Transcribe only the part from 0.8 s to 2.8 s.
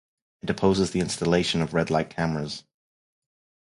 the installation of red light cameras.